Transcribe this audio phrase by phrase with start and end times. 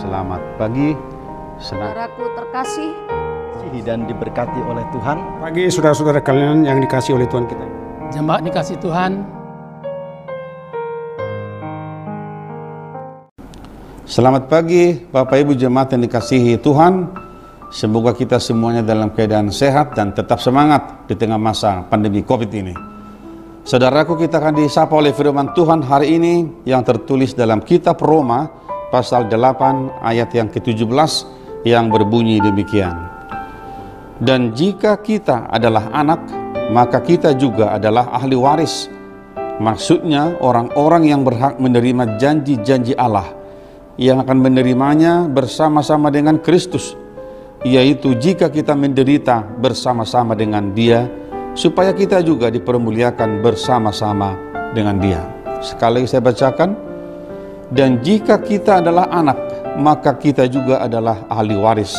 [0.00, 0.96] Selamat pagi,
[1.60, 2.88] senang Saudaraku terkasih,
[3.84, 5.20] dan diberkati oleh Tuhan.
[5.44, 7.66] Pagi saudara-saudara kalian yang dikasih oleh Tuhan kita.
[8.08, 9.20] Jemaat dikasih Tuhan,
[14.08, 17.12] Selamat pagi Bapak Ibu jemaat yang dikasihi Tuhan.
[17.68, 22.72] Semoga kita semuanya dalam keadaan sehat dan tetap semangat di tengah masa pandemi Covid ini.
[23.68, 28.59] Saudaraku kita akan disapa oleh firman Tuhan hari ini yang tertulis dalam kitab Roma
[28.90, 30.86] pasal 8 ayat yang ke-17
[31.64, 33.08] yang berbunyi demikian.
[34.20, 36.20] Dan jika kita adalah anak,
[36.74, 38.92] maka kita juga adalah ahli waris.
[39.60, 43.32] Maksudnya orang-orang yang berhak menerima janji-janji Allah
[44.00, 46.96] yang akan menerimanya bersama-sama dengan Kristus,
[47.64, 51.04] yaitu jika kita menderita bersama-sama dengan Dia,
[51.52, 54.36] supaya kita juga dipermuliakan bersama-sama
[54.72, 55.20] dengan Dia.
[55.60, 56.89] Sekali saya bacakan,
[57.70, 59.38] dan jika kita adalah anak,
[59.78, 61.94] maka kita juga adalah ahli waris.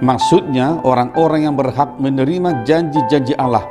[0.00, 3.68] Maksudnya orang-orang yang berhak menerima janji-janji Allah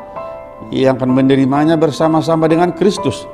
[0.69, 3.25] yang akan menerimanya bersama-sama dengan Kristus,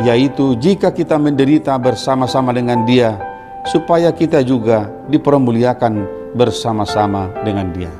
[0.00, 3.20] yaitu jika kita menderita bersama-sama dengan Dia,
[3.68, 5.92] supaya kita juga dipermuliakan
[6.32, 7.92] bersama-sama dengan Dia.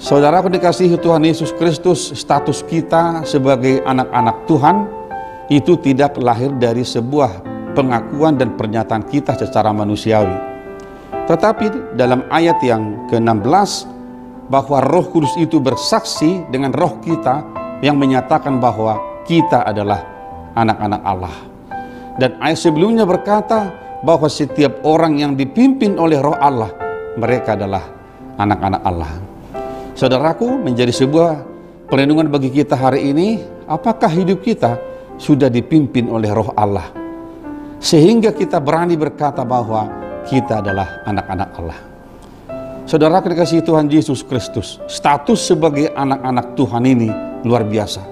[0.00, 4.76] Saudara dikasihi Tuhan Yesus Kristus, status kita sebagai anak-anak Tuhan
[5.52, 10.34] itu tidak lahir dari sebuah pengakuan dan pernyataan kita secara manusiawi.
[11.30, 13.86] Tetapi dalam ayat yang ke-16
[14.50, 17.46] bahwa Roh Kudus itu bersaksi dengan roh kita
[17.86, 20.02] yang menyatakan bahwa kita adalah
[20.58, 21.36] anak-anak Allah.
[22.18, 23.70] Dan ayat sebelumnya berkata
[24.02, 26.74] bahwa setiap orang yang dipimpin oleh roh Allah,
[27.14, 27.86] mereka adalah
[28.36, 29.12] anak-anak Allah.
[29.94, 31.46] Saudaraku, menjadi sebuah
[31.86, 33.38] perlindungan bagi kita hari ini,
[33.70, 34.76] apakah hidup kita
[35.14, 36.99] sudah dipimpin oleh roh Allah?
[37.80, 39.88] Sehingga kita berani berkata bahwa
[40.28, 41.80] kita adalah anak-anak Allah.
[42.84, 47.08] Saudara dikasih Tuhan Yesus Kristus, status sebagai anak-anak Tuhan ini
[47.46, 48.04] luar biasa.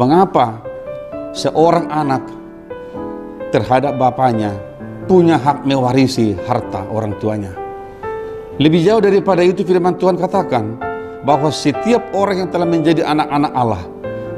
[0.00, 0.64] Mengapa
[1.36, 2.22] seorang anak
[3.52, 4.56] terhadap bapaknya
[5.04, 7.52] punya hak mewarisi harta orang tuanya.
[8.56, 10.78] Lebih jauh daripada itu firman Tuhan katakan
[11.26, 13.82] bahwa setiap orang yang telah menjadi anak-anak Allah,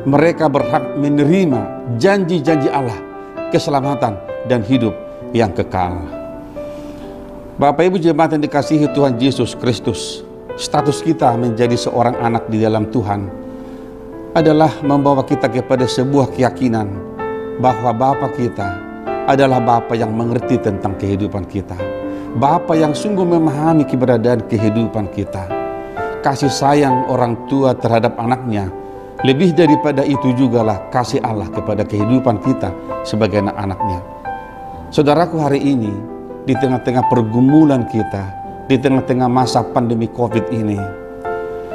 [0.09, 2.97] mereka berhak menerima janji-janji Allah,
[3.56, 4.93] keselamatan dan hidup
[5.33, 5.97] yang kekal.
[7.56, 10.21] Bapak Ibu jemaat yang dikasihi Tuhan Yesus Kristus,
[10.61, 13.33] status kita menjadi seorang anak di dalam Tuhan
[14.37, 16.93] adalah membawa kita kepada sebuah keyakinan
[17.56, 18.77] bahwa Bapa kita
[19.25, 21.81] adalah Bapa yang mengerti tentang kehidupan kita.
[22.37, 25.49] Bapa yang sungguh memahami keberadaan kehidupan kita.
[26.21, 28.69] Kasih sayang orang tua terhadap anaknya
[29.27, 32.71] lebih daripada itu jugalah kasih Allah kepada kehidupan kita
[33.03, 33.99] sebagai anak-anaknya.
[34.95, 35.91] Saudaraku hari ini
[36.47, 38.23] di tengah-tengah pergumulan kita,
[38.71, 40.79] di tengah-tengah masa pandemi COVID ini,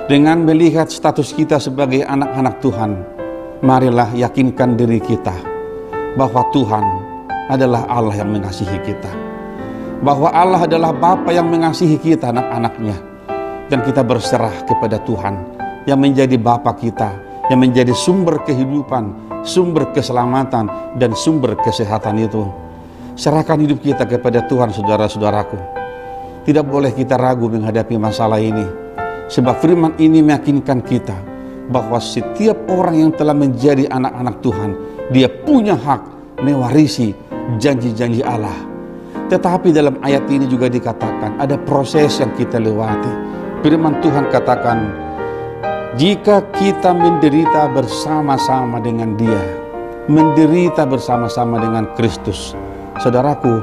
[0.07, 2.91] dengan melihat status kita sebagai anak-anak Tuhan,
[3.59, 5.35] marilah yakinkan diri kita
[6.15, 6.85] bahwa Tuhan
[7.51, 9.11] adalah Allah yang mengasihi kita.
[9.99, 12.95] Bahwa Allah adalah Bapa yang mengasihi kita anak-anaknya.
[13.67, 15.35] Dan kita berserah kepada Tuhan
[15.87, 19.11] yang menjadi Bapa kita, yang menjadi sumber kehidupan,
[19.43, 22.47] sumber keselamatan, dan sumber kesehatan itu.
[23.19, 25.59] Serahkan hidup kita kepada Tuhan saudara-saudaraku.
[26.47, 28.63] Tidak boleh kita ragu menghadapi masalah ini.
[29.27, 31.19] Sebab firman ini meyakinkan kita
[31.67, 34.71] bahwa setiap orang yang telah menjadi anak-anak Tuhan,
[35.11, 36.01] dia punya hak
[36.39, 37.11] mewarisi
[37.59, 38.55] janji-janji Allah.
[39.27, 43.11] Tetapi dalam ayat ini juga dikatakan ada proses yang kita lewati.
[43.59, 45.00] Firman Tuhan katakan,
[45.99, 49.43] jika kita menderita bersama-sama dengan dia,
[50.07, 52.55] menderita bersama-sama dengan Kristus.
[53.03, 53.59] Saudaraku,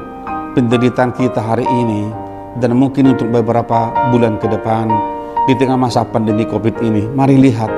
[0.53, 2.05] penderitaan kita hari ini
[2.61, 4.93] dan mungkin untuk beberapa bulan ke depan
[5.49, 7.73] di tengah masa pandemi Covid ini, mari lihat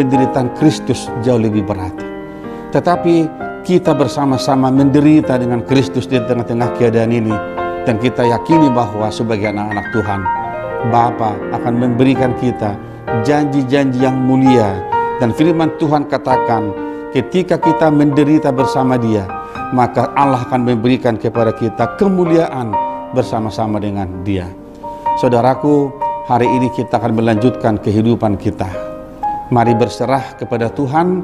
[0.00, 1.92] penderitaan Kristus jauh lebih berat.
[2.72, 3.28] Tetapi
[3.68, 7.36] kita bersama-sama menderita dengan Kristus di tengah-tengah keadaan ini
[7.84, 10.20] dan kita yakini bahwa sebagai anak-anak Tuhan
[10.88, 14.82] Bapa akan memberikan kita janji-janji yang mulia
[15.22, 16.74] dan firman Tuhan katakan
[17.14, 19.22] ketika kita menderita bersama dia
[19.70, 22.74] maka Allah akan memberikan kepada kita kemuliaan
[23.14, 24.50] bersama-sama dengan dia.
[25.22, 25.94] Saudaraku
[26.26, 28.66] hari ini kita akan melanjutkan kehidupan kita.
[29.54, 31.22] Mari berserah kepada Tuhan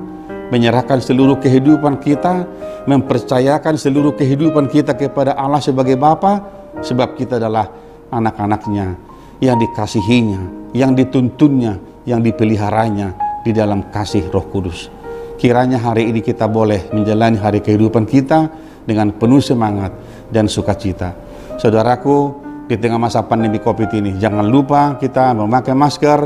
[0.51, 2.47] menyerahkan seluruh kehidupan kita,
[2.87, 6.43] mempercayakan seluruh kehidupan kita kepada Allah sebagai Bapa,
[6.83, 7.71] sebab kita adalah
[8.11, 9.10] anak-anaknya
[9.41, 14.93] yang dikasihinya, yang dituntunnya, yang dipeliharanya di dalam kasih roh kudus.
[15.41, 18.53] Kiranya hari ini kita boleh menjalani hari kehidupan kita
[18.85, 19.97] dengan penuh semangat
[20.29, 21.17] dan sukacita.
[21.57, 22.37] Saudaraku,
[22.69, 26.21] di tengah masa pandemi COVID ini, jangan lupa kita memakai masker,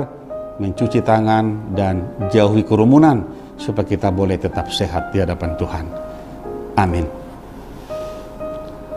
[0.58, 3.22] mencuci tangan, dan jauhi kerumunan
[3.54, 5.84] supaya kita boleh tetap sehat di hadapan Tuhan.
[6.74, 7.06] Amin.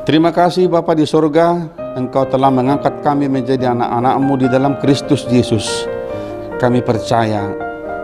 [0.02, 5.66] Terima kasih Bapa di sorga, Engkau telah mengangkat kami menjadi anak-anakmu di dalam Kristus Yesus.
[6.62, 7.50] Kami percaya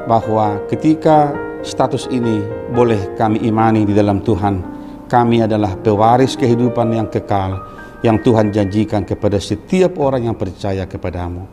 [0.10, 1.30] bahwa ketika
[1.62, 2.42] status ini
[2.74, 4.66] boleh kami imani di dalam Tuhan,
[5.06, 7.62] kami adalah pewaris kehidupan yang kekal,
[8.02, 11.46] yang Tuhan janjikan kepada setiap orang yang percaya kepadamu.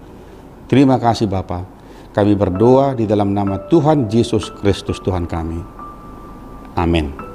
[0.64, 1.68] Terima kasih Bapa.
[2.16, 5.60] Kami berdoa di dalam nama Tuhan Yesus Kristus Tuhan kami.
[6.72, 7.29] Amin.